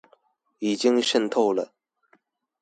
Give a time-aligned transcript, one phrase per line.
[0.57, 1.73] 已經滲透了